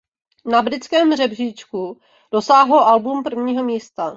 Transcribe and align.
Na 0.45 0.61
britském 0.61 1.15
žebříčku 1.15 1.99
dosáhlo 2.31 2.85
album 2.87 3.23
prvního 3.23 3.63
místa. 3.63 4.09